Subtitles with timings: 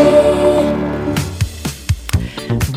[0.00, 0.39] shame.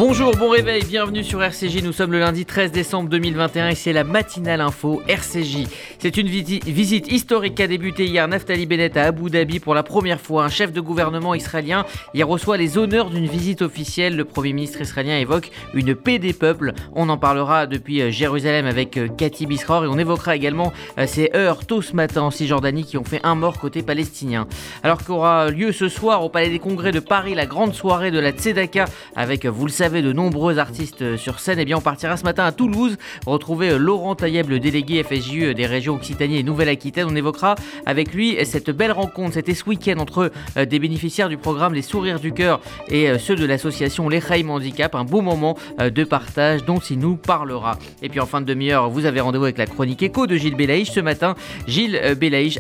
[0.05, 1.81] Bonjour, bon réveil, bienvenue sur RCJ.
[1.81, 5.65] Nous sommes le lundi 13 décembre 2021 et c'est la matinale info RCJ.
[5.97, 9.81] C'est une visite historique qui a débuté hier Naftali Bennett à Abu Dhabi pour la
[9.81, 10.43] première fois.
[10.43, 14.17] Un chef de gouvernement israélien y reçoit les honneurs d'une visite officielle.
[14.17, 16.73] Le Premier ministre israélien évoque une paix des peuples.
[16.91, 21.07] On en parlera depuis euh, Jérusalem avec euh, Cathy Bisror et on évoquera également euh,
[21.07, 24.47] ces heures tôt ce matin en Cisjordanie qui ont fait un mort côté palestinien.
[24.83, 28.19] Alors qu'aura lieu ce soir au Palais des Congrès de Paris la grande soirée de
[28.19, 28.83] la Tzedaka
[29.15, 32.23] avec, vous le savez, de nombreux artistes sur scène, et eh bien on partira ce
[32.23, 37.07] matin à Toulouse retrouver Laurent Tailleb, le délégué FSJU des régions Occitanie et Nouvelle-Aquitaine.
[37.09, 41.37] On évoquera avec lui cette belle rencontre, c'était ce week-end entre euh, des bénéficiaires du
[41.37, 44.95] programme Les Sourires du Cœur et euh, ceux de l'association Les Chaim Handicap.
[44.95, 47.77] Un beau moment euh, de partage dont il nous parlera.
[48.01, 50.55] Et puis en fin de demi-heure, vous avez rendez-vous avec la chronique écho de Gilles
[50.55, 50.91] Belaïch.
[50.91, 51.35] Ce matin,
[51.67, 52.59] Gilles Belaïch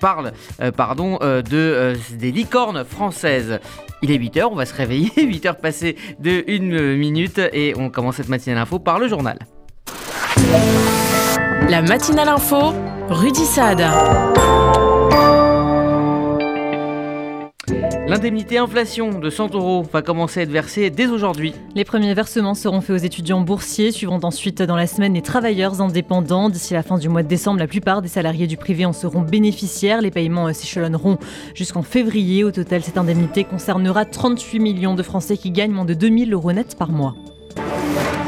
[0.00, 0.32] parle
[0.76, 3.60] pardon, de, des licornes françaises.
[4.02, 8.16] Il est 8h, on va se réveiller, 8h passées de 1 minute et on commence
[8.16, 9.38] cette matinale info par le journal.
[11.68, 12.72] La matinale info,
[13.08, 13.82] Rudy Saad.
[18.06, 21.54] L'indemnité inflation de 100 euros va commencer à être versée dès aujourd'hui.
[21.74, 25.80] Les premiers versements seront faits aux étudiants boursiers, suivront ensuite dans la semaine les travailleurs
[25.80, 26.50] indépendants.
[26.50, 29.22] D'ici la fin du mois de décembre, la plupart des salariés du privé en seront
[29.22, 30.02] bénéficiaires.
[30.02, 31.16] Les paiements s'échelonneront
[31.54, 32.44] jusqu'en février.
[32.44, 36.52] Au total, cette indemnité concernera 38 millions de Français qui gagnent moins de 2000 euros
[36.52, 37.14] net par mois.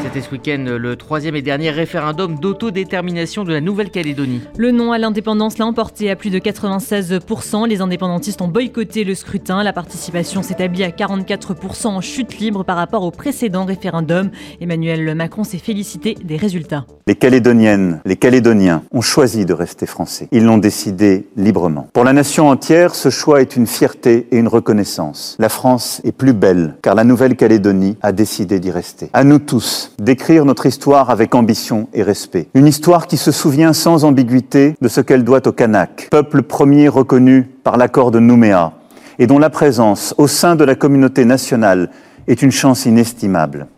[0.06, 4.40] C'était ce week-end le troisième et dernier référendum d'autodétermination de la Nouvelle-Calédonie.
[4.56, 7.66] Le non à l'indépendance l'a emporté à plus de 96%.
[7.66, 9.64] Les indépendantistes ont boycotté le scrutin.
[9.64, 14.30] La participation s'établit à 44% en chute libre par rapport au précédent référendum.
[14.60, 16.86] Emmanuel Macron s'est félicité des résultats.
[17.08, 20.28] Les Calédoniennes, les Calédoniens ont choisi de rester français.
[20.30, 21.88] Ils l'ont décidé librement.
[21.92, 25.36] Pour la nation entière, ce choix est une fierté et une reconnaissance.
[25.40, 29.10] La France est plus belle car la Nouvelle-Calédonie a décidé d'y rester.
[29.12, 32.48] À nous tous d'écrire notre histoire avec ambition et respect.
[32.54, 36.88] Une histoire qui se souvient sans ambiguïté de ce qu'elle doit au Kanak, peuple premier
[36.88, 38.72] reconnu par l'accord de Nouméa,
[39.18, 41.90] et dont la présence au sein de la communauté nationale
[42.28, 43.68] est une chance inestimable.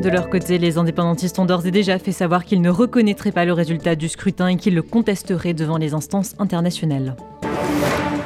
[0.00, 3.44] De leur côté, les indépendantistes ont d'ores et déjà fait savoir qu'ils ne reconnaîtraient pas
[3.44, 7.14] le résultat du scrutin et qu'ils le contesteraient devant les instances internationales.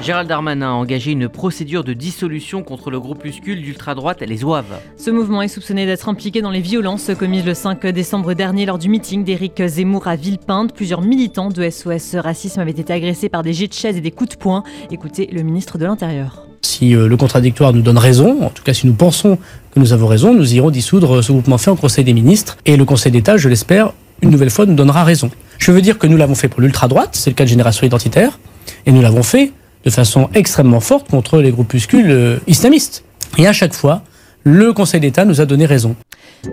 [0.03, 4.79] Gérald Darmanin a engagé une procédure de dissolution contre le groupuscule d'ultra-droite Les Oaves.
[4.97, 8.79] Ce mouvement est soupçonné d'être impliqué dans les violences commises le 5 décembre dernier lors
[8.79, 10.75] du meeting d'Éric Zemmour à Villepinte.
[10.75, 14.11] Plusieurs militants de SOS Racisme avaient été agressés par des jets de chaises et des
[14.11, 14.62] coups de poing.
[14.91, 16.47] Écoutez le ministre de l'Intérieur.
[16.63, 19.39] Si euh, le contradictoire nous donne raison, en tout cas si nous pensons
[19.73, 22.59] que nous avons raison, nous irons dissoudre ce groupement fait en Conseil des ministres.
[22.67, 25.31] Et le Conseil d'État, je l'espère, une nouvelle fois nous donnera raison.
[25.59, 28.39] Je veux dire que nous l'avons fait pour l'ultra-droite, c'est le cas de Génération Identitaire,
[28.84, 29.53] et nous l'avons fait
[29.87, 33.05] de façon extrêmement forte contre les groupuscules euh, islamistes.
[33.39, 34.03] Et à chaque fois,
[34.43, 35.95] le Conseil d'État nous a donné raison.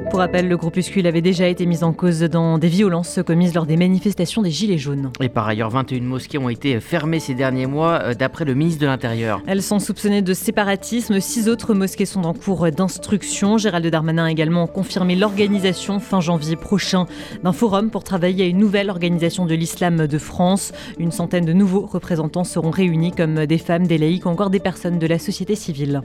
[0.10, 3.66] Pour rappel, le groupuscule avait déjà été mis en cause dans des violences commises lors
[3.66, 5.12] des manifestations des Gilets jaunes.
[5.20, 8.82] Et par ailleurs, 21 mosquées ont été fermées ces derniers mois, euh, d'après le ministre
[8.82, 9.42] de l'Intérieur.
[9.48, 11.20] Elles sont soupçonnées de séparatisme.
[11.20, 13.58] Six autres mosquées sont en cours d'instruction.
[13.58, 17.06] Gérald Darmanin a également confirmé l'organisation fin janvier prochain
[17.44, 20.74] d'un forum pour travailler à une nouvelle organisation de l'islam de France.
[21.00, 24.60] Une centaine de nouveaux représentants seront réunis comme des femmes, des laïcs ou encore des
[24.60, 26.02] personnes de la société civile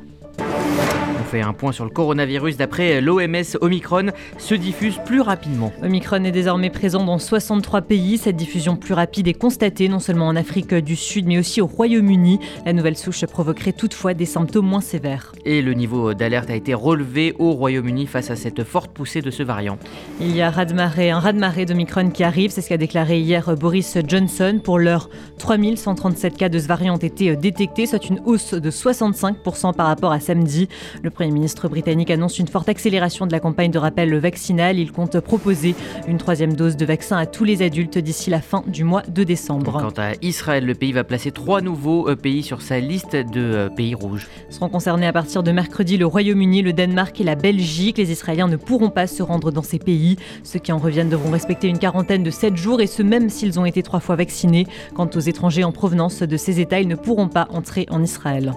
[1.29, 2.57] fait un point sur le coronavirus.
[2.57, 4.07] D'après l'OMS, Omicron
[4.39, 5.73] se diffuse plus rapidement.
[5.83, 8.17] Omicron est désormais présent dans 63 pays.
[8.17, 11.67] Cette diffusion plus rapide est constatée non seulement en Afrique du Sud, mais aussi au
[11.67, 12.41] Royaume-Uni.
[12.65, 15.33] La nouvelle souche provoquerait toutefois des symptômes moins sévères.
[15.45, 19.31] Et le niveau d'alerte a été relevé au Royaume-Uni face à cette forte poussée de
[19.31, 19.79] ce variant.
[20.21, 22.53] Il y a un raz-de-marée d'Omicron qui arrive.
[22.53, 24.61] C'est ce qu'a déclaré hier Boris Johnson.
[24.65, 29.75] Pour l'heure, 3137 cas de ce variant ont été détectés, soit une hausse de 65%
[29.75, 30.71] par rapport à samedi.
[31.03, 34.79] Le Premier ministre britannique annonce une forte accélération de la campagne de rappel vaccinal.
[34.79, 35.75] Il compte proposer
[36.07, 39.25] une troisième dose de vaccin à tous les adultes d'ici la fin du mois de
[39.25, 39.81] décembre.
[39.81, 43.41] Quant à Israël, le pays va placer trois nouveaux euh, pays sur sa liste de
[43.41, 44.29] euh, pays rouges.
[44.49, 47.99] Seront concernés à partir de mercredi le Royaume-Uni, le Danemark et la Belgique.
[47.99, 50.19] Les Israéliens ne pourront pas se rendre dans ces pays.
[50.45, 53.59] Ceux qui en reviennent devront respecter une quarantaine de 7 jours et ce même s'ils
[53.59, 54.69] ont été trois fois vaccinés.
[54.95, 58.53] Quant aux étrangers en provenance de ces États, ils ne pourront pas entrer en Israël.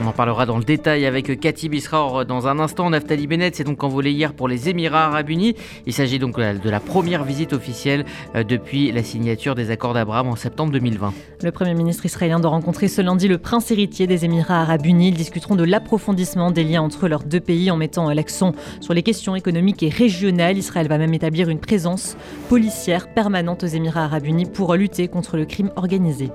[0.00, 2.88] On en parlera dans le détail avec Cathy Bisraor dans un instant.
[2.88, 5.56] Naftali Bennett s'est donc envolé hier pour les Émirats Arabes Unis.
[5.86, 8.04] Il s'agit donc de la première visite officielle
[8.36, 11.12] euh, depuis la signature des accords d'Abraham en septembre 2020.
[11.42, 15.08] Le Premier ministre israélien doit rencontrer ce lundi le prince héritier des Émirats Arabes Unis.
[15.08, 19.02] Ils discuteront de l'approfondissement des liens entre leurs deux pays en mettant l'accent sur les
[19.02, 20.58] questions économiques et régionales.
[20.58, 22.16] Israël va même établir une présence
[22.48, 26.30] policière permanente aux Émirats Arabes Unis pour lutter contre le crime organisé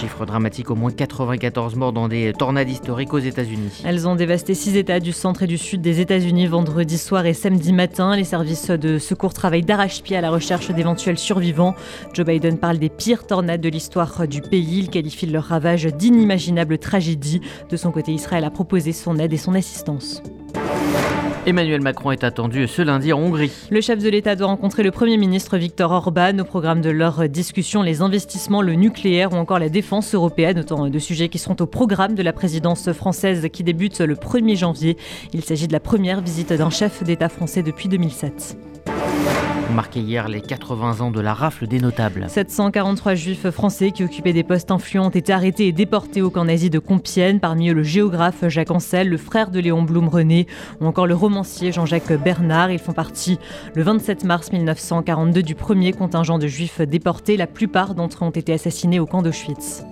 [0.00, 3.82] Chiffre dramatique, au moins 94 morts dans des tornades historiques aux États-Unis.
[3.82, 7.32] Elles ont dévasté six États du centre et du sud des États-Unis vendredi soir et
[7.32, 8.14] samedi matin.
[8.14, 11.74] Les services de secours travaillent d'arrache-pied à la recherche d'éventuels survivants.
[12.12, 14.80] Joe Biden parle des pires tornades de l'histoire du pays.
[14.80, 17.40] Il qualifie leur ravage d'inimaginables tragédies.
[17.70, 20.22] De son côté, Israël a proposé son aide et son assistance.
[21.46, 23.52] Emmanuel Macron est attendu ce lundi en Hongrie.
[23.70, 26.40] Le chef de l'État doit rencontrer le Premier ministre Viktor Orban.
[26.40, 30.88] Au programme de leur discussion, les investissements, le nucléaire ou encore la défense européenne, autant
[30.88, 34.96] de sujets qui seront au programme de la présidence française qui débute le 1er janvier.
[35.32, 38.56] Il s'agit de la première visite d'un chef d'État français depuis 2007
[39.74, 42.26] marqué hier les 80 ans de la rafle des notables.
[42.28, 46.44] 743 juifs français qui occupaient des postes influents ont été arrêtés et déportés au camp
[46.44, 47.38] nazi de Compiègne.
[47.38, 50.46] Parmi eux, le géographe Jacques Ancel, le frère de Léon Blum-René
[50.80, 52.70] ou encore le romancier Jean-Jacques Bernard.
[52.70, 53.38] Ils font partie
[53.74, 57.36] le 27 mars 1942 du premier contingent de juifs déportés.
[57.36, 59.84] La plupart d'entre eux ont été assassinés au camp d'Auschwitz.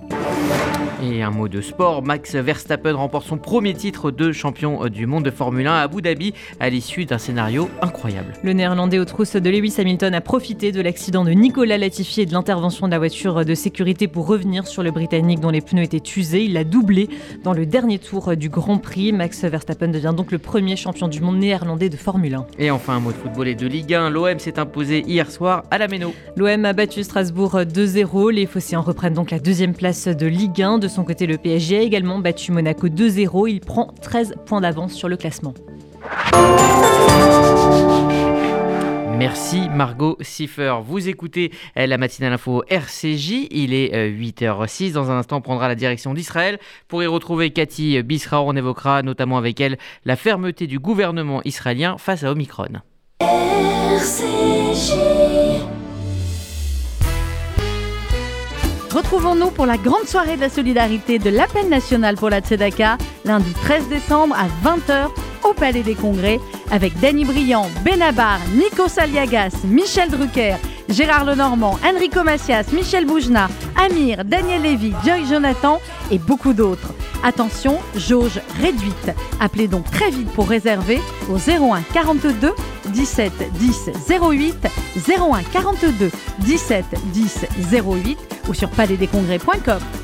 [1.12, 5.24] Et un mot de sport, Max Verstappen remporte son premier titre de champion du monde
[5.24, 8.32] de Formule 1 à Abu Dhabi à l'issue d'un scénario incroyable.
[8.42, 12.26] Le néerlandais aux trousses de Lewis Hamilton a profité de l'accident de Nicolas Latifi et
[12.26, 15.82] de l'intervention de la voiture de sécurité pour revenir sur le Britannique dont les pneus
[15.82, 16.44] étaient usés.
[16.44, 17.10] Il a doublé
[17.42, 19.12] dans le dernier tour du Grand Prix.
[19.12, 22.46] Max Verstappen devient donc le premier champion du monde néerlandais de Formule 1.
[22.58, 24.08] Et enfin un mot de football et de Ligue 1.
[24.08, 26.14] L'OM s'est imposé hier soir à la Méno.
[26.36, 28.32] L'OM a battu Strasbourg 2-0.
[28.32, 30.78] Les Phocéens reprennent donc la deuxième place de Ligue 1.
[30.78, 33.50] De son côté, le PSG a également battu Monaco 2-0.
[33.50, 35.52] Il prend 13 points d'avance sur le classement.
[39.18, 40.76] Merci Margot Siffer.
[40.84, 43.48] Vous écoutez euh, la matinale info RCJ.
[43.50, 44.90] Il est 8h06.
[44.90, 46.58] Euh, Dans un instant, on prendra la direction d'Israël.
[46.88, 51.96] Pour y retrouver Cathy Bisra, on évoquera notamment avec elle la fermeté du gouvernement israélien
[51.98, 52.80] face à Omicron.
[53.20, 54.63] RCJ.
[59.04, 62.96] Retrouvons-nous pour la grande soirée de la solidarité de l'appel national pour la Tzedaka,
[63.26, 65.10] lundi 13 décembre à 20h
[65.46, 66.40] au Palais des Congrès,
[66.70, 70.56] avec Danny Briand, Benabar, Nico Saliagas, Michel Drucker,
[70.88, 75.80] Gérard Lenormand, Enrico Macias, Michel Boujna, Amir, Daniel Lévy, Joy Jonathan
[76.10, 76.94] et beaucoup d'autres.
[77.22, 79.10] Attention, jauge réduite.
[79.38, 80.98] Appelez donc très vite pour réserver
[81.30, 82.54] au 01 42
[82.86, 84.66] 17 10 08
[84.96, 86.10] 01 42
[86.40, 90.03] 17 10 08 ou sur palaisdescongrès.com.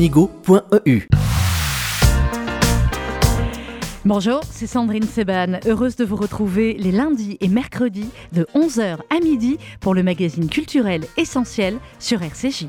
[0.00, 1.06] sonigo.eu.
[4.06, 9.20] Bonjour, c'est Sandrine Seban, heureuse de vous retrouver les lundis et mercredis de 11h à
[9.22, 12.68] midi pour le magazine culturel essentiel sur RCJ.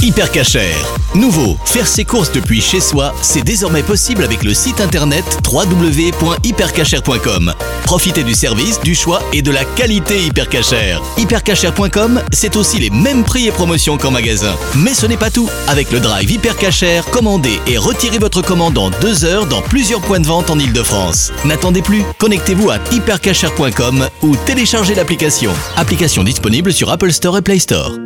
[0.00, 0.70] Hypercacher.
[1.16, 7.52] Nouveau, faire ses courses depuis chez soi, c'est désormais possible avec le site internet www.hypercacher.com.
[7.84, 10.98] Profitez du service, du choix et de la qualité Hypercacher.
[11.16, 14.54] Hypercacher.com, c'est aussi les mêmes prix et promotions qu'en magasin.
[14.76, 15.50] Mais ce n'est pas tout.
[15.66, 20.20] Avec le drive Hypercacher, commandez et retirez votre commande en deux heures dans plusieurs points
[20.20, 21.32] de vente en Ile-de-France.
[21.44, 25.50] N'attendez plus, connectez-vous à hypercacher.com ou téléchargez l'application.
[25.76, 27.98] Application disponible sur Apple Store et Play Store.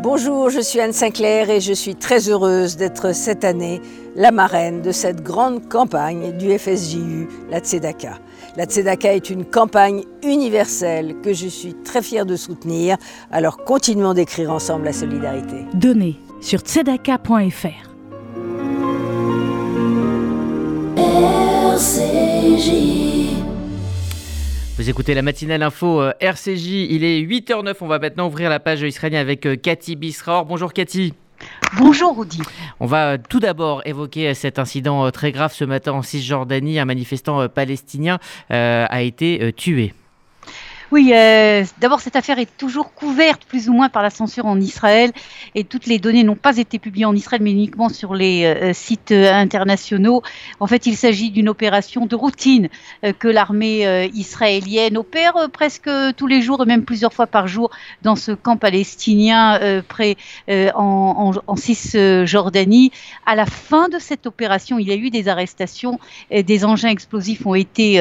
[0.00, 3.80] Bonjour, je suis Anne Sinclair et je suis très heureuse d'être cette année
[4.14, 8.20] la marraine de cette grande campagne du FSJU, la Tzedaka.
[8.56, 12.96] La Tzedaka est une campagne universelle que je suis très fière de soutenir,
[13.32, 15.64] alors continuons d'écrire ensemble la solidarité.
[15.74, 17.88] Donnez sur tzedaka.fr.
[24.78, 28.60] Vous écoutez la matinale info euh, RCJ, il est 8h09, on va maintenant ouvrir la
[28.60, 30.44] page israélienne avec euh, Cathy Bisraor.
[30.44, 31.14] Bonjour Cathy.
[31.78, 32.42] Bonjour Rudy.
[32.78, 36.78] On va euh, tout d'abord évoquer cet incident très grave ce matin en Cisjordanie.
[36.78, 38.20] Un manifestant palestinien
[38.50, 39.94] a été tué.
[40.90, 44.58] Oui, euh, d'abord cette affaire est toujours couverte plus ou moins par la censure en
[44.58, 45.12] Israël
[45.54, 48.72] et toutes les données n'ont pas été publiées en Israël mais uniquement sur les euh,
[48.72, 50.22] sites euh, internationaux.
[50.60, 52.70] En fait, il s'agit d'une opération de routine
[53.18, 57.70] que l'armée israélienne opère presque tous les jours et même plusieurs fois par jour
[58.02, 60.16] dans ce camp palestinien près
[60.48, 62.92] en, en, en Cisjordanie.
[63.26, 65.98] À la fin de cette opération, il y a eu des arrestations,
[66.30, 67.98] et des engins explosifs ont été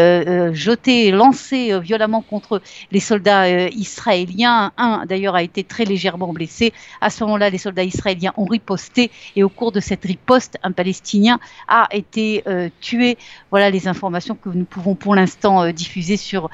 [0.53, 4.71] jetés, lancés violemment contre les soldats israéliens.
[4.77, 6.73] Un d'ailleurs a été très légèrement blessé.
[7.01, 10.71] À ce moment-là, les soldats israéliens ont riposté et au cours de cette riposte, un
[10.71, 12.43] Palestinien a été
[12.81, 13.17] tué.
[13.51, 16.49] Voilà les informations que nous pouvons pour l'instant diffuser sur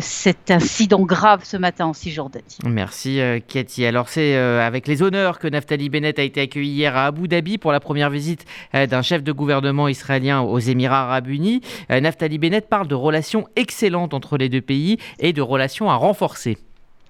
[0.00, 2.58] cet incident grave ce matin en Cisjordanie.
[2.64, 3.84] Merci Cathy.
[3.86, 7.58] Alors c'est avec les honneurs que Naftali Bennett a été accueilli hier à Abu Dhabi
[7.58, 11.60] pour la première visite d'un chef de gouvernement israélien aux Émirats arabes unis.
[11.88, 15.59] Naftali Bennett parle de relations excellentes entre les deux pays et de relations
[15.90, 16.58] à renforcer.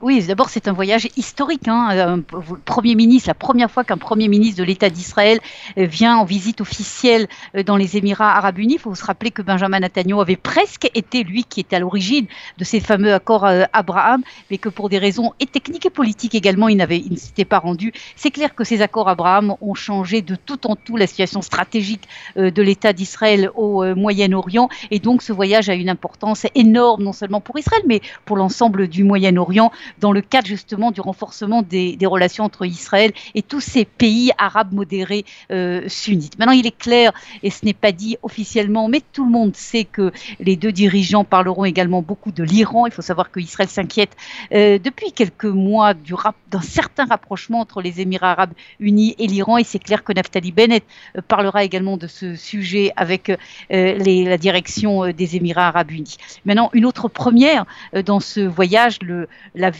[0.03, 1.69] Oui, d'abord c'est un voyage historique.
[1.69, 2.23] Hein.
[2.65, 5.41] premier ministre, la première fois qu'un premier ministre de l'État d'Israël
[5.77, 8.75] euh, vient en visite officielle euh, dans les Émirats Arabes Unis.
[8.75, 12.27] Il faut se rappeler que Benjamin Netanyahu avait presque été lui qui était à l'origine
[12.57, 16.35] de ces fameux accords euh, Abraham, mais que pour des raisons et techniques et politiques
[16.35, 17.93] également, il, il ne s'était pas rendu.
[18.17, 22.09] C'est clair que ces accords Abraham ont changé de tout en tout la situation stratégique
[22.37, 27.43] de l'État d'Israël au Moyen-Orient, et donc ce voyage a une importance énorme non seulement
[27.43, 32.45] pour Israël, mais pour l'ensemble du Moyen-Orient dans le cadre justement du renforcement des, relations
[32.45, 36.39] entre Israël et tous ces pays arabes modérés euh, sunnites.
[36.39, 39.85] Maintenant, il est clair, et ce n'est pas dit officiellement, mais tout le monde sait
[39.85, 42.87] que les deux dirigeants parleront également beaucoup de l'Iran.
[42.87, 44.17] Il faut savoir que Israël s'inquiète
[44.53, 49.65] euh, depuis quelques mois d'un certain rapprochement entre les Émirats arabes unis et l'Iran, et
[49.65, 50.85] c'est clair que Naftali Bennett
[51.17, 53.33] euh, parlera également de ce sujet avec
[53.71, 56.17] la direction des Émirats arabes unis.
[56.45, 57.67] Maintenant, une autre première
[58.05, 58.99] dans ce voyage,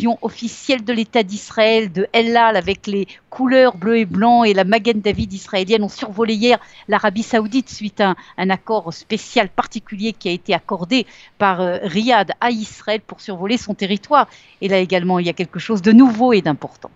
[0.01, 4.55] l'avion officiel de l'État d'Israël de El Al avec les couleurs bleu et blanc et
[4.55, 10.15] la Magen David israélienne ont survolé hier l'Arabie Saoudite suite à un, accord spécial particulier
[10.15, 14.27] qui a été accordé par euh, Riyad à Israël pour survoler son territoire.
[14.63, 16.91] Et là également, il y a quelque chose de nouveau et d'important.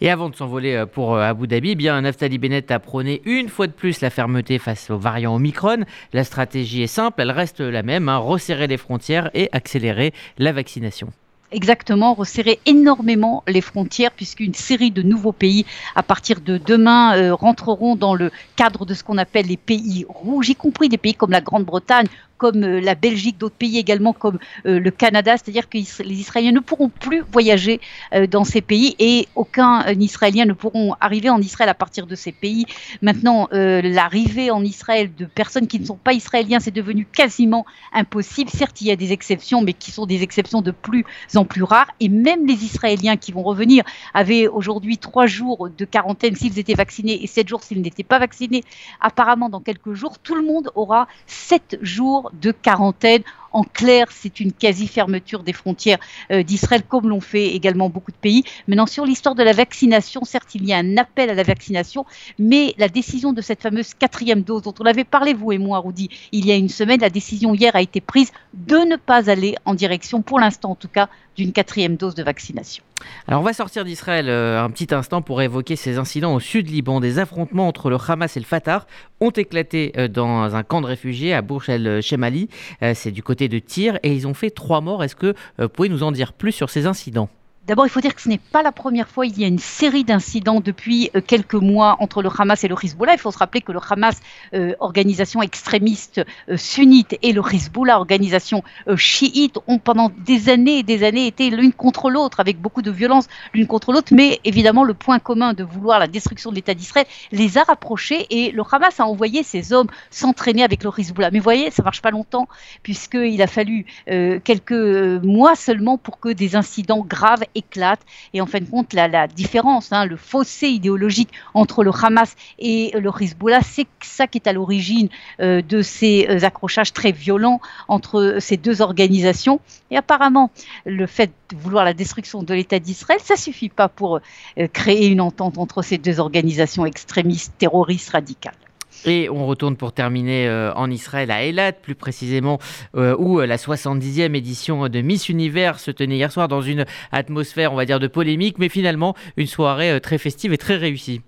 [0.00, 3.22] Et avant de s'envoler euh, pour euh, Abu Dhabi, eh bien Naftali Bennett a prôné
[3.24, 5.84] une fois de plus la fermeté face aux variants Omicron.
[6.12, 10.52] La stratégie est simple, elle reste la même, hein, resserrer les frontières et accélérer la
[10.52, 11.08] vaccination
[11.52, 17.34] exactement resserrer énormément les frontières puisqu'une série de nouveaux pays à partir de demain euh,
[17.34, 21.14] rentreront dans le cadre de ce qu'on appelle les pays rouges, y compris des pays
[21.14, 22.06] comme la Grande-Bretagne
[22.38, 26.52] comme euh, la Belgique, d'autres pays également comme euh, le Canada, c'est-à-dire que les Israéliens
[26.52, 27.80] ne pourront plus voyager
[28.14, 32.14] euh, dans ces pays et aucun Israélien ne pourront arriver en Israël à partir de
[32.14, 32.66] ces pays.
[33.02, 38.50] Maintenant, l'arrivée en Israël de personnes qui ne sont pas israéliens, c'est devenu quasiment impossible.
[38.50, 41.62] Certes, il y a des exceptions, mais qui sont des exceptions de plus en plus
[41.62, 41.90] rares.
[42.00, 46.74] Et même les Israéliens qui vont revenir avaient aujourd'hui trois jours de quarantaine s'ils étaient
[46.74, 48.62] vaccinés et sept jours s'ils n'étaient pas vaccinés.
[49.00, 53.22] Apparemment, dans quelques jours, tout le monde aura sept jours de quarantaine.
[53.56, 55.96] En clair, c'est une quasi-fermeture des frontières
[56.30, 58.44] euh, d'Israël, comme l'ont fait également beaucoup de pays.
[58.68, 62.04] Maintenant, sur l'histoire de la vaccination, certes, il y a un appel à la vaccination,
[62.38, 65.78] mais la décision de cette fameuse quatrième dose, dont on avait parlé, vous et moi,
[65.78, 69.30] Rudy, il y a une semaine, la décision hier a été prise de ne pas
[69.30, 72.82] aller en direction, pour l'instant en tout cas, d'une quatrième dose de vachcination.
[73.28, 76.70] Alors on va sortir d'Israël euh, un petit instant pour évoquer ces incidents au sud
[76.70, 77.00] Liban.
[77.00, 78.86] Des affrontements entre le Hamas et le Fatah
[79.20, 82.48] ont éclaté euh, dans un camp de réfugiés à Bourg el Shemali.
[82.82, 85.04] Euh, c'est du côté de Tyr et ils ont fait trois morts.
[85.04, 87.28] Est-ce que vous pouvez nous en dire plus sur ces incidents?
[87.66, 89.26] D'abord, il faut dire que ce n'est pas la première fois.
[89.26, 92.76] Il y a une série d'incidents depuis euh, quelques mois entre le Hamas et le
[92.80, 93.14] Hezbollah.
[93.14, 94.20] Il faut se rappeler que le Hamas,
[94.54, 98.62] euh, organisation extrémiste euh, sunnite, et le Hezbollah, organisation
[98.94, 102.90] chiite, ont pendant des années et des années été l'une contre l'autre, avec beaucoup de
[102.92, 104.14] violence l'une contre l'autre.
[104.14, 108.28] Mais évidemment, le point commun de vouloir la destruction de l'État d'Israël les a rapprochés
[108.30, 111.32] et le Hamas a envoyé ses hommes s'entraîner avec le Hezbollah.
[111.32, 112.46] Mais vous voyez, ça marche pas longtemps,
[112.84, 118.00] puisqu'il a fallu quelques mois seulement pour que des incidents graves éclate.
[118.34, 122.92] Et en fin de compte, la, différence, hein, le fossé idéologique entre le Hamas et
[122.94, 125.08] le Hezbollah, c'est ça qui est à l'origine
[125.40, 129.60] euh, de ces euh, accrochages très violents entre ces deux organisations.
[129.90, 130.50] Et apparemment,
[130.84, 135.08] le fait de vouloir la destruction de l'État d'Israël, ça suffit pas pour euh, créer
[135.08, 138.65] une entente entre ces deux organisations extrémistes, terroristes, radicales.
[139.04, 142.58] Et on retourne pour terminer euh, en Israël, à Eilat plus précisément,
[142.96, 146.86] euh, où euh, la 70e édition de Miss Univers se tenait hier soir dans une
[147.12, 151.20] atmosphère, on va dire, de polémique, mais finalement une soirée très festive et très réussie.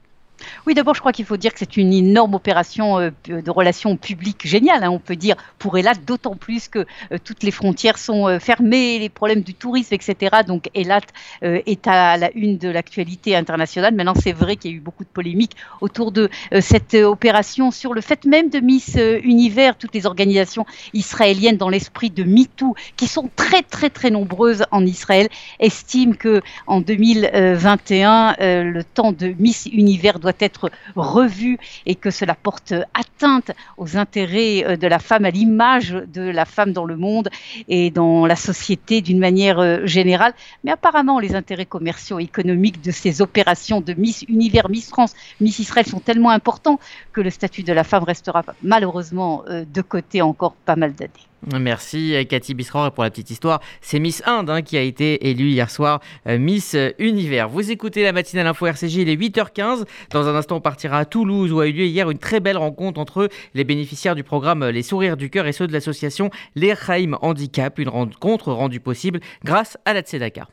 [0.66, 3.96] Oui, d'abord, je crois qu'il faut dire que c'est une énorme opération euh, de relations
[3.96, 6.80] publiques géniale, hein, on peut dire, pour Elat, d'autant plus que
[7.12, 10.38] euh, toutes les frontières sont euh, fermées, les problèmes du tourisme, etc.
[10.46, 11.00] Donc, Elat
[11.42, 13.94] est à la une de l'actualité internationale.
[13.94, 16.28] Maintenant, c'est vrai qu'il y a eu beaucoup de polémiques autour de
[16.60, 22.10] cette opération sur le fait même de Miss Univers, toutes les organisations israéliennes dans l'esprit
[22.10, 25.28] de MeToo, qui sont très, très, très nombreuses en Israël,
[25.60, 32.10] estiment que en 2021, le temps de Miss Univers doit doit être revu et que
[32.10, 36.96] cela porte atteinte aux intérêts de la femme, à l'image de la femme dans le
[36.96, 37.28] monde
[37.68, 40.34] et dans la société d'une manière générale.
[40.64, 45.14] Mais apparemment, les intérêts commerciaux et économiques de ces opérations de Miss Univers, Miss France,
[45.40, 46.78] Miss Israël sont tellement importants
[47.12, 51.28] que le statut de la femme restera malheureusement de côté encore pas mal d'années.
[51.46, 52.86] Merci Cathy Biscor.
[52.86, 56.00] Et pour la petite histoire, c'est Miss Inde hein, qui a été élue hier soir
[56.26, 57.48] euh, Miss Univers.
[57.48, 59.84] Vous écoutez la matinale info RCJ, il est 8h15.
[60.10, 62.56] Dans un instant, on partira à Toulouse où a eu lieu hier une très belle
[62.56, 66.72] rencontre entre les bénéficiaires du programme Les Sourires du Cœur et ceux de l'association Les
[66.72, 67.78] Raïm Handicap.
[67.78, 70.48] Une rencontre rendue possible grâce à la Tzedaka.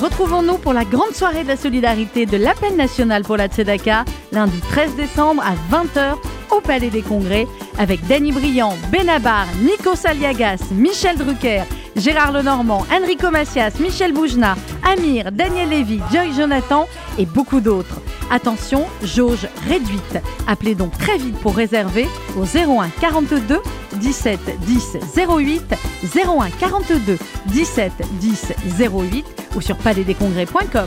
[0.00, 4.60] Retrouvons-nous pour la grande soirée de la solidarité de l'appel national pour la Tzedaka, lundi
[4.70, 6.14] 13 décembre à 20h
[6.52, 11.64] au Palais des Congrès, avec Danny Briand, Benabar, Nico Saliagas, Michel Drucker,
[11.98, 16.86] Gérard Lenormand, Enrico Macias, Michel Boujna, Amir, Daniel Lévy, Joy Jonathan
[17.18, 18.00] et beaucoup d'autres.
[18.30, 20.18] Attention, jauge réduite.
[20.46, 23.60] Appelez donc très vite pour réserver au 01 42
[23.94, 25.74] 17 10 08
[26.14, 29.24] 01 42 17 10 08
[29.56, 30.86] ou sur palaisdescongrès.com.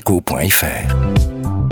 [0.01, 1.30] ledeco.fr.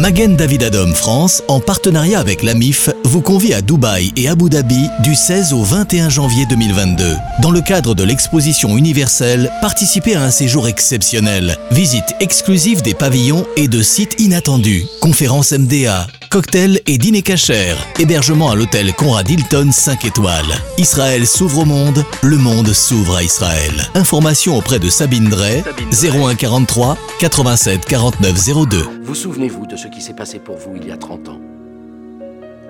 [0.00, 4.50] Magen David Adom France, en partenariat avec la MIF, vous convie à Dubaï et Abu
[4.50, 7.16] Dhabi du 16 au 21 janvier 2022.
[7.40, 11.56] Dans le cadre de l'exposition universelle, participez à un séjour exceptionnel.
[11.70, 14.84] Visite exclusive des pavillons et de sites inattendus.
[15.00, 16.06] Conférences MDA,
[16.36, 17.76] cocktails et dîners cachers.
[17.98, 20.44] Hébergement à l'hôtel Conrad Hilton 5 étoiles.
[20.76, 23.72] Israël s'ouvre au monde, le monde s'ouvre à Israël.
[23.94, 28.82] Information auprès de Sabine Drey, 01 43 87 49 02.
[29.00, 31.40] Vous souvenez-vous de ce qui s'est passé pour vous il y a 30 ans?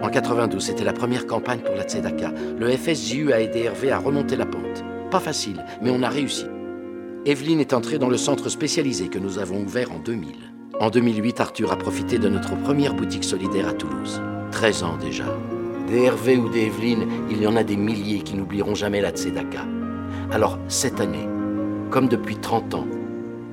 [0.01, 2.31] En 92, c'était la première campagne pour la Tzedaka.
[2.61, 4.85] Le FSJU a aidé Hervé à remonter la pente.
[5.11, 6.47] Pas facile, mais on a réussi.
[7.25, 10.56] Evelyne est entrée dans le centre spécialisé que nous avons ouvert en 2000.
[10.79, 14.21] En 2008, Arthur a profité de notre première boutique solidaire à Toulouse.
[14.53, 15.25] 13 ans déjà.
[15.89, 19.11] Des Hervé ou des Evelyne, il y en a des milliers qui n'oublieront jamais la
[19.11, 19.65] Tzedaka.
[20.31, 21.27] Alors, cette année,
[21.91, 22.87] comme depuis 30 ans,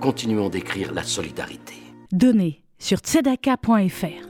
[0.02, 1.76] continuons d'écrire la solidarité.
[2.12, 4.28] Donnez sur tzedaka.fr.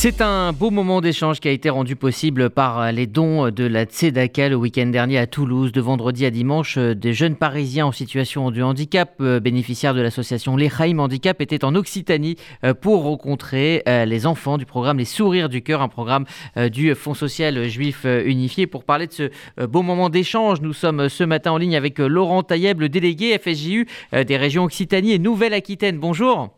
[0.00, 3.82] C'est un beau moment d'échange qui a été rendu possible par les dons de la
[3.82, 5.72] Tzedaka le week-end dernier à Toulouse.
[5.72, 10.68] De vendredi à dimanche, des jeunes Parisiens en situation de handicap, bénéficiaires de l'association Les
[10.68, 12.36] Chaim Handicap, étaient en Occitanie
[12.80, 16.26] pour rencontrer les enfants du programme Les Sourires du Cœur, un programme
[16.70, 18.68] du Fonds social juif unifié.
[18.68, 22.44] Pour parler de ce beau moment d'échange, nous sommes ce matin en ligne avec Laurent
[22.44, 25.98] Tailleb, le délégué FSJU des régions Occitanie et Nouvelle-Aquitaine.
[25.98, 26.50] Bonjour.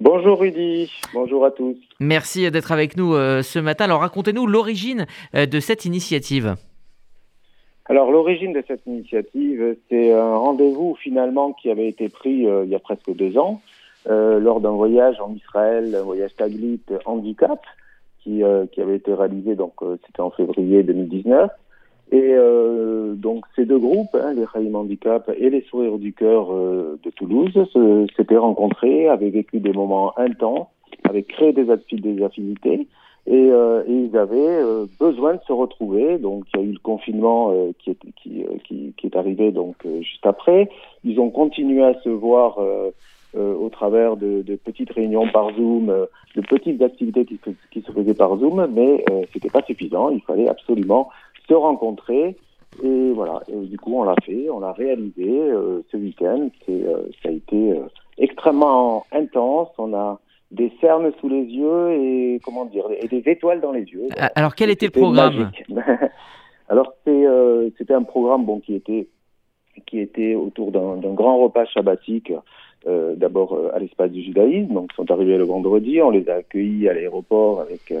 [0.00, 1.76] Bonjour Rudy, bonjour à tous.
[2.00, 3.84] Merci d'être avec nous euh, ce matin.
[3.84, 6.54] Alors racontez-nous l'origine euh, de cette initiative.
[7.84, 12.70] Alors l'origine de cette initiative, c'est un rendez-vous finalement qui avait été pris euh, il
[12.70, 13.60] y a presque deux ans
[14.06, 17.60] lors d'un voyage en Israël, un voyage Taglit Handicap,
[18.24, 19.74] qui, qui avait été réalisé donc
[20.06, 21.50] c'était en février 2019.
[22.12, 26.48] Et euh, donc ces deux groupes, hein, les Chaim Handicap et les Sourires du Cœur
[26.52, 27.52] euh, de Toulouse,
[28.16, 30.66] s'étaient rencontrés, avaient vécu des moments intenses
[31.08, 32.86] avaient créé des, des affinités.
[33.26, 36.18] Et, euh, ils avaient euh, besoin de se retrouver.
[36.18, 39.76] Donc il y a eu le confinement euh, qui, est, qui, qui, est arrivé donc
[40.00, 40.70] juste après.
[41.04, 42.58] Ils ont continué à se voir
[43.34, 45.86] au travers de, de, petites réunions par Zoom,
[46.34, 47.38] de petites activités qui,
[47.80, 50.10] se faisaient par Zoom, mais c'était pas suffisant.
[50.10, 51.10] Il fallait absolument
[51.50, 52.36] se rencontrer.
[52.82, 53.42] Et voilà.
[53.48, 55.50] Et du coup, on l'a fait, on l'a réalisé
[55.90, 56.48] ce week-end.
[56.64, 56.84] C'est,
[57.22, 57.74] ça a été
[58.16, 59.68] extrêmement intense.
[59.76, 63.84] On a des cernes sous les yeux et comment dire et des étoiles dans les
[63.84, 64.08] yeux.
[64.18, 65.50] Ah, alors quel était le programme
[66.68, 69.06] Alors euh, c'était un programme bon qui était
[69.86, 72.32] qui était autour d'un grand repas sabbatique.
[72.86, 76.26] Euh, D'abord euh, à l'espace du judaïsme, donc ils sont arrivés le vendredi, on les
[76.30, 78.00] a accueillis à l'aéroport avec euh,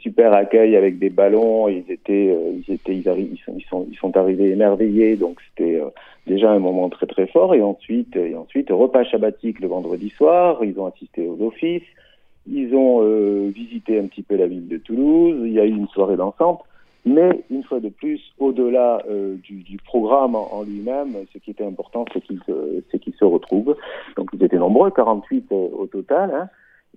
[0.00, 1.68] super accueil avec des ballons.
[1.68, 5.16] Ils étaient, ils étaient, ils, ils, sont, ils sont, ils sont arrivés émerveillés.
[5.16, 5.80] Donc c'était
[6.26, 7.54] déjà un moment très très fort.
[7.54, 10.64] Et ensuite, et ensuite repas sabbatique le vendredi soir.
[10.64, 11.82] Ils ont assisté aux offices.
[12.48, 15.42] Ils ont euh, visité un petit peu la ville de Toulouse.
[15.44, 16.60] Il y a eu une soirée d'ensemble.
[17.04, 21.64] Mais une fois de plus, au-delà euh, du, du, programme en, lui-même, ce qui était
[21.64, 23.76] important, c'est qu'ils se, se retrouvent.
[24.16, 26.32] Donc ils étaient nombreux, 48 euh, au total.
[26.34, 26.48] Hein.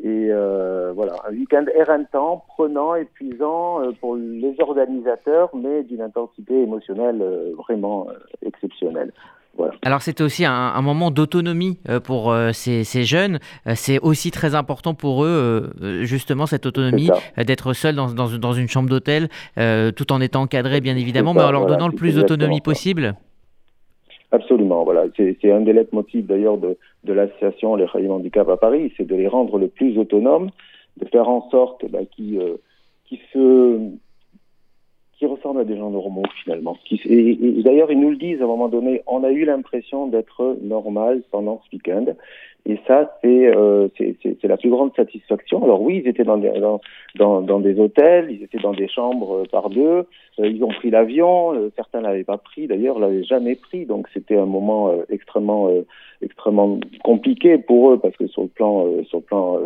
[0.01, 6.61] Et euh, voilà, un week-end éreintant, prenant, épuisant euh, pour les organisateurs, mais d'une intensité
[6.63, 8.07] émotionnelle euh, vraiment
[8.45, 9.11] exceptionnelle.
[9.57, 9.73] Voilà.
[9.81, 13.39] Alors c'était aussi un, un moment d'autonomie pour ces, ces, jeunes.
[13.75, 15.69] C'est aussi très important pour eux,
[16.03, 20.79] justement, cette autonomie, d'être seuls dans, dans, dans, une chambre d'hôtel, tout en étant encadrés,
[20.79, 23.15] bien évidemment, mais en leur donnant le plus d'autonomie possible.
[24.31, 25.05] Absolument, voilà.
[25.17, 29.15] C'est un des leitmotifs d'ailleurs de, de l'association Les Rayons Handicap à Paris, c'est de
[29.15, 30.51] les rendre le plus autonomes,
[30.97, 32.57] de faire en sorte bah, qu'ils euh,
[33.33, 33.89] se
[35.19, 36.77] qui ressemblent à des gens normaux finalement.
[37.05, 40.57] Et d'ailleurs, ils nous le disent à un moment donné, on a eu l'impression d'être
[40.61, 42.05] normal pendant ce week-end.
[42.65, 43.87] Et ça, c'est euh,
[44.43, 45.63] la plus grande satisfaction.
[45.63, 50.05] Alors oui, ils étaient dans des, hôtels, ils étaient dans des chambres euh, par deux,
[50.39, 53.85] euh, ils ont pris l'avion, certains l'avaient pas pris, d'ailleurs, l'avaient jamais pris.
[53.85, 55.69] Donc c'était un moment extrêmement
[56.21, 59.59] extrêmement compliqué pour eux parce que sur le plan sur le plan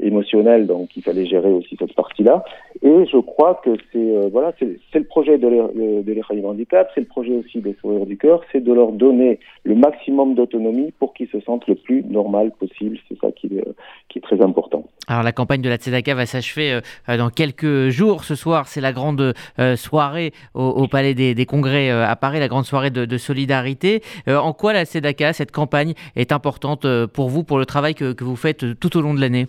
[0.00, 2.44] émotionnel, donc il fallait gérer aussi cette partie-là.
[2.82, 7.32] Et je crois que c'est voilà, c'est le projet de de handicap, c'est le projet
[7.32, 11.40] aussi des sourires du cœur, c'est de leur donner le maximum d'autonomie pour qu'ils se
[11.40, 12.98] sentent le plus normal possible.
[13.08, 13.62] C'est ça qui, euh,
[14.08, 14.84] qui, est très important.
[15.08, 18.24] Alors la campagne de la Tzedaka va s'achever euh, dans quelques jours.
[18.24, 22.64] Ce soir, c'est la grande euh, soirée au, Palais des, Congrès à Paris, la grande
[22.64, 24.02] soirée de, solidarité.
[24.28, 28.24] en quoi la Tzedaka, cette campagne, est importante pour vous, pour le travail que, que
[28.24, 29.46] vous faites tout au long de l'année?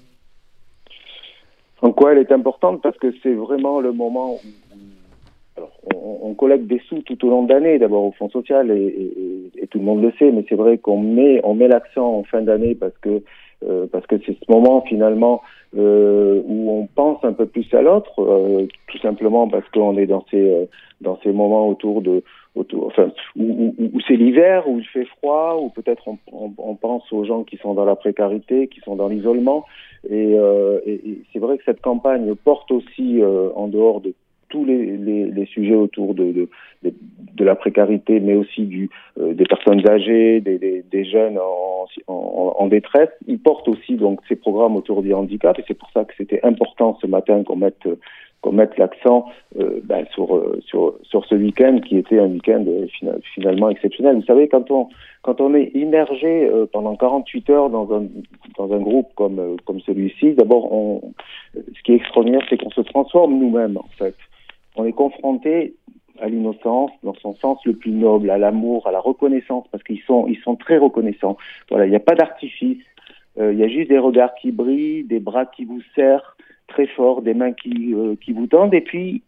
[1.82, 2.82] En quoi elle est importante?
[2.82, 4.39] Parce que c'est vraiment le moment où
[5.96, 9.80] on, collecte des sous tout au long de l'année, d'abord au Fonds social, et, tout
[9.80, 13.22] le monde le sait, mais c'est vrai qu'on met, l'accent en fin d'année parce que
[13.65, 15.41] euh, c'est ce moment finalement
[15.76, 20.06] euh, où on pense un peu plus à l'autre, euh, tout simplement parce qu'on est
[20.06, 22.24] dans ces moments autour de
[22.56, 23.74] enfin où,
[24.08, 27.86] c'est l'hiver, où il fait froid, où peut-être on, pense aux gens qui sont dans
[27.86, 29.65] la précarité, qui sont dans l'isolement,
[30.10, 30.32] et,
[30.86, 33.22] et c'est vrai que cette campagne porte aussi
[33.56, 34.13] en dehors de
[34.49, 36.93] tous les, les, sujets autour de, de,
[37.33, 42.67] de, la précarité, mais aussi du, euh, des personnes âgées, des, des, jeunes en, en,
[42.67, 43.10] détresse.
[43.27, 46.41] Ils portent aussi donc ces programmes autour du handicap, et c'est pour ça que c'était
[46.43, 47.88] important ce matin qu'on mette
[48.41, 49.25] qu'on mette l'accent
[49.60, 52.63] euh, ben, sur, euh, sur, sur ce week-end qui était un week-end
[53.33, 54.17] finalement exceptionnel.
[54.17, 54.89] Vous savez, quand on,
[55.23, 58.05] quand on est immergé pendant 48 heures dans un,
[58.60, 61.01] dans un groupe comme, comme celui-ci, d'abord,
[61.55, 64.13] ce qui est extraordinaire, c'est qu'on se transforme nous-mêmes, en fait
[64.77, 65.75] on est confronté
[66.19, 70.01] à l'innocence dans son sens le plus noble, à l'amour, à la reconnaissance, parce qu'ils
[70.01, 71.37] sont, ils sont très reconnaissants.
[71.69, 72.83] Voilà, il n'y a pas d'artifice,
[73.39, 76.35] euh, il y a juste des regards qui brillent, des bras qui vous serrent
[76.67, 79.21] très fort, des mains qui, euh, qui vous tendent, et puis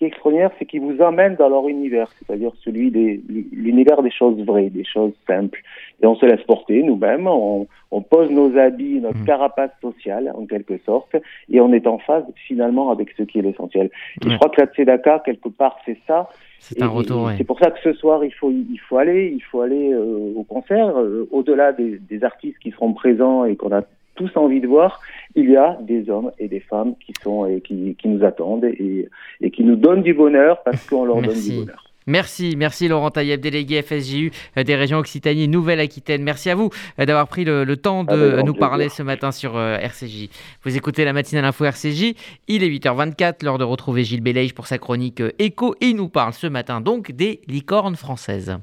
[0.00, 3.20] qui est extraordinaire, c'est qu'il vous emmène dans leur univers, c'est-à-dire celui des
[3.52, 5.60] l'univers des choses vraies, des choses simples.
[6.02, 9.26] Et on se laisse porter nous-mêmes, on, on, pose nos habits, notre mmh.
[9.26, 11.14] carapace sociale en quelque sorte,
[11.50, 13.90] et on est en phase finalement avec ce qui est l'essentiel.
[14.24, 16.30] Et je crois que la Tzedaka, quelque part, c'est ça.
[16.60, 17.30] C'est un retour.
[17.36, 20.32] C'est pour ça que ce soir, il faut, il faut aller, il faut aller euh,
[20.34, 23.82] au concert, euh, au-delà des, des artistes qui seront présents et qu'on a
[24.14, 25.00] tous envie de voir,
[25.34, 28.64] il y a des hommes et des femmes qui sont et qui, qui nous attendent
[28.64, 29.08] et,
[29.40, 31.84] et, qui nous donnent du bonheur parce qu'on leur donne du bonheur.
[32.06, 36.22] Merci, merci Laurent Taïeb, délégué FSJU euh, des régions Occitanie, Nouvelle-Aquitaine.
[36.22, 39.56] Merci à vous euh, d'avoir pris le, le temps de nous parler ce matin sur
[39.56, 40.28] euh, RCJ.
[40.64, 42.14] Vous écoutez la matinale info RCJ,
[42.48, 46.08] il est 8h24, l'heure de retrouver Gilles Bellège pour sa chronique Écho et il nous
[46.08, 48.56] parle ce matin donc des licornes françaises.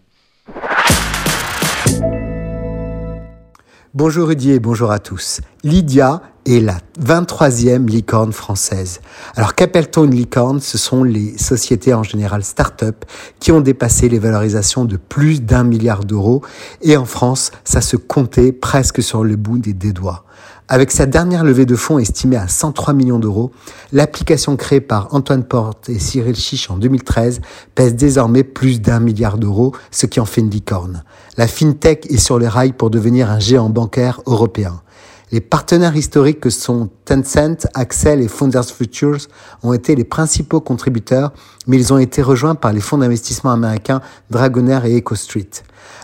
[3.99, 5.41] Bonjour Rudy et bonjour à tous.
[5.63, 9.01] Lydia est la 23e licorne française.
[9.35, 10.59] Alors qu'appelle-t-on une licorne?
[10.59, 13.05] Ce sont les sociétés en général start-up
[13.39, 16.43] qui ont dépassé les valorisations de plus d'un milliard d'euros
[16.83, 20.25] et en France, ça se comptait presque sur le bout des, doigts.
[20.69, 23.51] Avec sa dernière levée de fonds estimée à 103 millions d'euros,
[23.93, 27.39] l'application créée par Antoine Porte et Cyril Chiche en 2013
[27.73, 31.05] pèse désormais plus d'un milliard d'euros, ce qui en fait une licorne.
[31.37, 34.81] La fintech est sur les rails pour devenir un géant bancaire européen.
[35.29, 39.27] Les partenaires historiques que sont Tencent, Axel et Founders Futures
[39.61, 41.33] ont été les principaux contributeurs,
[41.67, 45.49] mais ils ont été rejoints par les fonds d'investissement américains Dragonair et EcoStreet.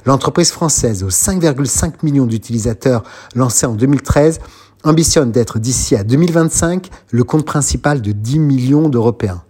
[0.05, 4.41] L'entreprise française, aux 5,5 millions d'utilisateurs lancés en 2013,
[4.83, 9.41] ambitionne d'être d'ici à 2025 le compte principal de 10 millions d'Européens.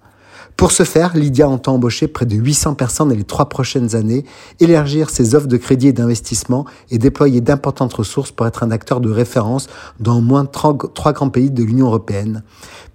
[0.57, 4.23] Pour ce faire, Lydia entend embaucher près de 800 personnes dans les trois prochaines années,
[4.59, 9.01] élargir ses offres de crédit et d'investissement et déployer d'importantes ressources pour être un acteur
[9.01, 9.67] de référence
[9.99, 12.43] dans au moins trois grands pays de l'Union européenne.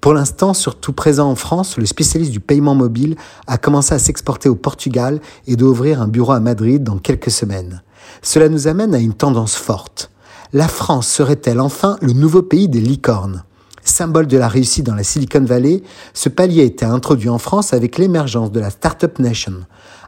[0.00, 3.16] Pour l'instant, surtout présent en France, le spécialiste du paiement mobile
[3.46, 7.30] a commencé à s'exporter au Portugal et doit ouvrir un bureau à Madrid dans quelques
[7.30, 7.82] semaines.
[8.22, 10.10] Cela nous amène à une tendance forte.
[10.52, 13.44] La France serait-elle enfin le nouveau pays des licornes?
[13.88, 15.82] Symbole de la réussite dans la Silicon Valley,
[16.14, 19.54] ce palier a été introduit en France avec l'émergence de la Startup Nation.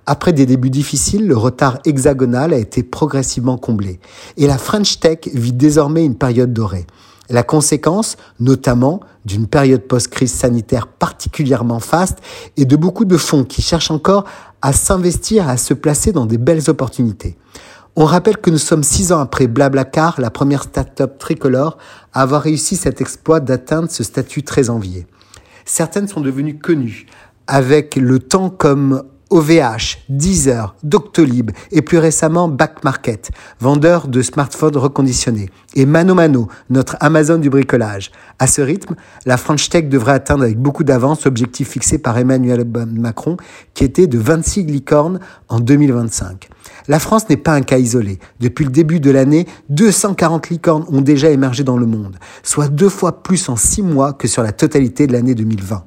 [0.07, 4.01] Après des débuts difficiles, le retard hexagonal a été progressivement comblé
[4.37, 6.87] et la French Tech vit désormais une période dorée.
[7.29, 12.19] La conséquence, notamment, d'une période post-crise sanitaire particulièrement faste
[12.57, 14.25] et de beaucoup de fonds qui cherchent encore
[14.63, 17.37] à s'investir, à se placer dans des belles opportunités.
[18.03, 21.77] On rappelle que nous sommes six ans après Blablacar, la première start-up tricolore
[22.15, 25.07] à avoir réussi cet exploit d'atteindre ce statut très envié.
[25.67, 27.05] Certaines sont devenues connues,
[27.47, 34.77] avec le temps comme OVH, Deezer, Doctolib et plus récemment Back Market, vendeur de smartphones
[34.77, 38.11] reconditionnés, et Mano Mano, notre Amazon du bricolage.
[38.41, 42.67] À ce rythme, la French Tech devrait atteindre avec beaucoup d'avance l'objectif fixé par Emmanuel
[42.93, 43.37] Macron,
[43.75, 46.49] qui était de 26 licornes en 2025.
[46.89, 48.19] La France n'est pas un cas isolé.
[48.41, 52.89] Depuis le début de l'année, 240 licornes ont déjà émergé dans le monde, soit deux
[52.89, 55.85] fois plus en six mois que sur la totalité de l'année 2020.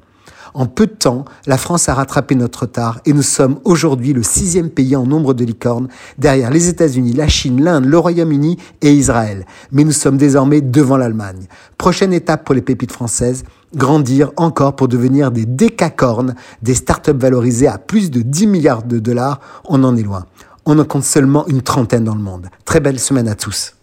[0.54, 4.22] En peu de temps, la France a rattrapé notre retard et nous sommes aujourd'hui le
[4.22, 8.92] sixième pays en nombre de licornes, derrière les États-Unis, la Chine, l'Inde, le Royaume-Uni et
[8.92, 9.46] Israël.
[9.72, 11.48] Mais nous sommes désormais devant l'Allemagne.
[11.76, 13.42] Prochaine étape pour les pépites françaises,
[13.74, 19.00] grandir encore pour devenir des décacornes, des startups valorisées à plus de 10 milliards de
[19.00, 19.40] dollars.
[19.64, 20.26] On en est loin.
[20.66, 22.46] On en compte seulement une trentaine dans le monde.
[22.64, 23.74] Très belle semaine à tous.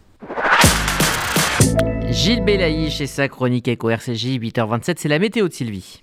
[2.09, 6.01] Gilles Belaïch et sa chronique Eco RCJ 8h27, c'est la météo de Sylvie.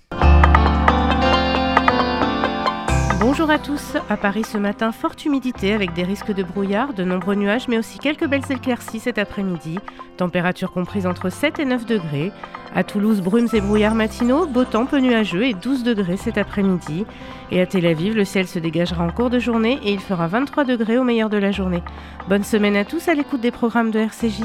[3.19, 3.97] Bonjour à tous.
[4.07, 7.77] À Paris ce matin, forte humidité avec des risques de brouillard, de nombreux nuages, mais
[7.77, 9.77] aussi quelques belles éclaircies cet après-midi.
[10.15, 12.31] Température comprise entre 7 et 9 degrés.
[12.75, 17.05] À Toulouse, brumes et brouillards matinaux, beau temps peu nuageux et 12 degrés cet après-midi.
[17.51, 20.27] Et à Tel Aviv, le ciel se dégagera en cours de journée et il fera
[20.27, 21.81] 23 degrés au meilleur de la journée.
[22.27, 24.41] Bonne semaine à tous à l'écoute des programmes de RCJ.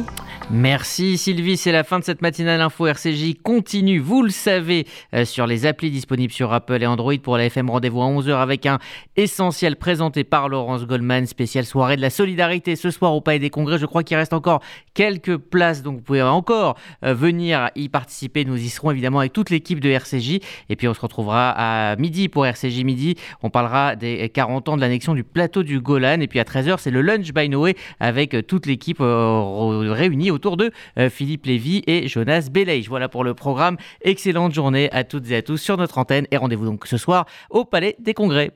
[0.51, 5.25] Merci Sylvie, c'est la fin de cette matinale info RCJ continue, vous le savez, euh,
[5.25, 8.67] sur les applis disponibles sur Apple et Android pour la FM rendez-vous à 11h avec
[8.67, 8.79] un
[9.17, 13.51] essentiel présenté par Laurence Goldman, spéciale soirée de la solidarité ce soir au Palais des
[13.51, 13.79] Congrès.
[13.79, 14.61] Je crois qu'il reste encore
[14.93, 18.14] quelques places, donc vous pouvez encore euh, venir y participer.
[18.47, 21.97] Nous y serons évidemment avec toute l'équipe de RCJ et puis on se retrouvera à
[21.97, 23.17] midi pour RCJ midi.
[23.43, 26.77] On parlera des 40 ans de l'annexion du plateau du Golan et puis à 13h
[26.79, 31.83] c'est le lunch by Noé avec toute l'équipe euh, réunie autour de euh, Philippe Lévy
[31.87, 32.89] et Jonas Beleij.
[32.89, 33.77] Voilà pour le programme.
[34.03, 37.27] Excellente journée à toutes et à tous sur notre antenne et rendez-vous donc ce soir
[37.51, 38.51] au Palais des Congrès.